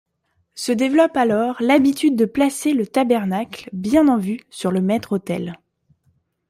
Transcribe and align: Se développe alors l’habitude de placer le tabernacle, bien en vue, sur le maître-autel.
Se 0.55 0.71
développe 0.71 1.15
alors 1.15 1.57
l’habitude 1.61 2.15
de 2.15 2.25
placer 2.25 2.73
le 2.73 2.87
tabernacle, 2.87 3.69
bien 3.71 4.07
en 4.07 4.17
vue, 4.17 4.39
sur 4.49 4.71
le 4.71 4.81
maître-autel. 4.81 5.59